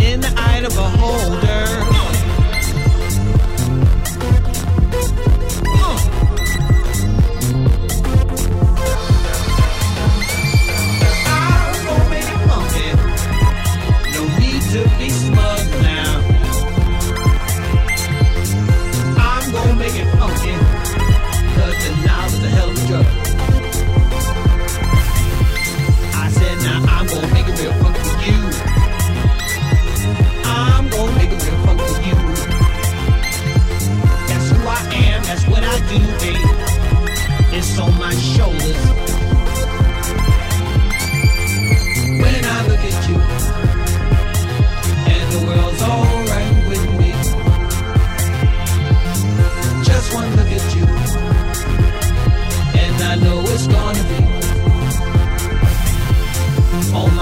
[0.00, 1.91] in the eye of a beholder.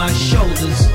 [0.00, 0.89] my shoulders.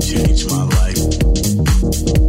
[0.00, 2.25] Changed my life.